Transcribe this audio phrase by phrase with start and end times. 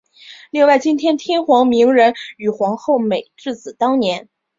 [0.49, 4.27] 另外今上天皇明仁与皇后美智子当年。